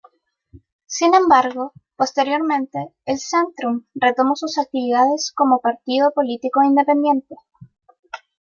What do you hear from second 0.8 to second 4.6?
Sin embargo posteriormente el "Zentrum" retomó sus